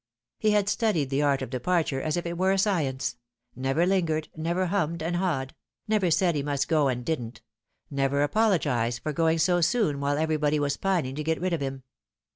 [0.39, 3.17] He had studied the art of departure as if it were a science:
[3.55, 5.53] never lingered, never hummed and hawed;
[5.87, 7.41] never said he must go and didn't;
[7.91, 11.61] never apologised for going so soon while every body was pining to get rid of
[11.61, 11.83] him.